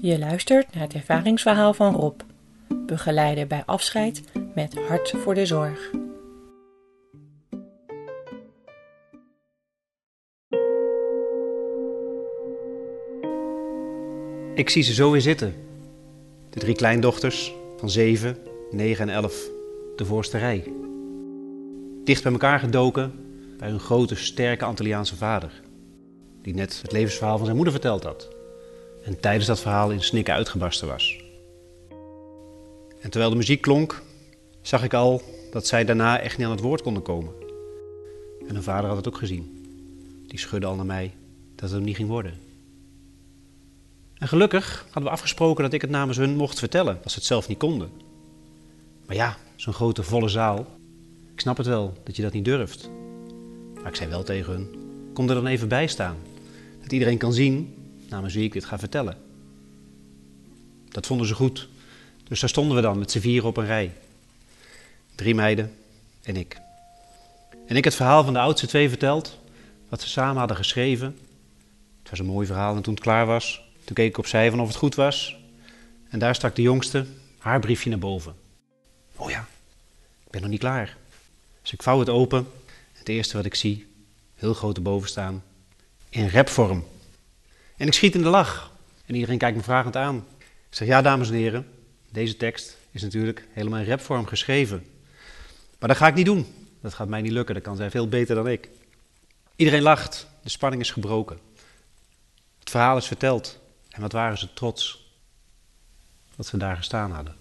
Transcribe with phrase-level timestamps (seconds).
[0.00, 2.20] Je luistert naar het ervaringsverhaal van Rob,
[2.86, 4.22] begeleider bij afscheid
[4.54, 5.90] met Hart voor de Zorg.
[14.54, 15.54] Ik zie ze zo weer zitten.
[16.50, 18.36] De drie kleindochters van 7,
[18.70, 19.48] 9 en 11,
[19.96, 20.72] de voorste rij.
[22.04, 23.12] Dicht bij elkaar gedoken
[23.58, 25.62] bij hun grote, sterke Antilliaanse vader,
[26.42, 28.37] die net het levensverhaal van zijn moeder verteld had.
[29.08, 31.20] En tijdens dat verhaal in snikken uitgebarsten was.
[33.00, 34.02] En terwijl de muziek klonk,
[34.62, 37.32] zag ik al dat zij daarna echt niet aan het woord konden komen.
[38.48, 39.66] En hun vader had het ook gezien.
[40.26, 41.14] Die schudde al naar mij
[41.54, 42.34] dat het hem niet ging worden.
[44.18, 47.28] En gelukkig hadden we afgesproken dat ik het namens hun mocht vertellen, als ze het
[47.28, 47.90] zelf niet konden.
[49.06, 50.66] Maar ja, zo'n grote volle zaal.
[51.32, 52.90] Ik snap het wel dat je dat niet durft.
[53.74, 54.68] Maar ik zei wel tegen hun:
[55.14, 56.16] kom er dan even bij staan.
[56.82, 57.76] Dat iedereen kan zien
[58.10, 59.16] namens wie ik dit ga vertellen.
[60.88, 61.68] Dat vonden ze goed.
[62.24, 63.92] Dus daar stonden we dan met z'n vieren op een rij.
[65.14, 65.74] Drie meiden
[66.22, 66.60] en ik.
[67.66, 69.38] En ik het verhaal van de oudste twee verteld,
[69.88, 71.18] wat ze samen hadden geschreven.
[72.00, 74.60] Het was een mooi verhaal en toen het klaar was, toen keek ik opzij van
[74.60, 75.36] of het goed was.
[76.08, 77.06] En daar stak de jongste
[77.38, 78.34] haar briefje naar boven.
[79.16, 79.48] Oh ja,
[80.24, 80.96] ik ben nog niet klaar.
[81.62, 82.46] Dus ik vouw het open.
[82.92, 83.86] Het eerste wat ik zie,
[84.34, 85.42] heel groot erboven staan,
[86.08, 86.84] in rapvorm.
[87.78, 88.72] En ik schiet in de lach.
[89.06, 90.16] En iedereen kijkt me vragend aan.
[90.38, 91.66] Ik zeg, ja dames en heren,
[92.10, 94.86] deze tekst is natuurlijk helemaal in rapvorm geschreven.
[95.78, 96.46] Maar dat ga ik niet doen.
[96.82, 98.68] Dat gaat mij niet lukken, dat kan zij veel beter dan ik.
[99.56, 101.38] Iedereen lacht, de spanning is gebroken.
[102.58, 103.58] Het verhaal is verteld.
[103.88, 105.12] En wat waren ze trots
[106.36, 107.36] dat we daar gestaan hadden.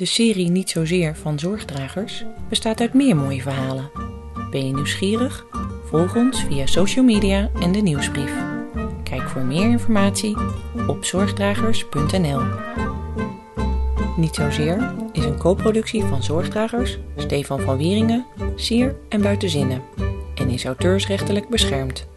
[0.00, 3.90] De serie Niet Zozeer van Zorgdragers bestaat uit meer mooie verhalen.
[4.50, 5.46] Ben je nieuwsgierig?
[5.84, 8.32] Volg ons via social media en de nieuwsbrief.
[9.02, 10.36] Kijk voor meer informatie
[10.86, 12.40] op zorgdragers.nl.
[14.16, 19.82] Niet Zozeer is een co-productie van Zorgdragers, Stefan van Wieringen, Sier en Buitenzinnen
[20.34, 22.09] en is auteursrechtelijk beschermd.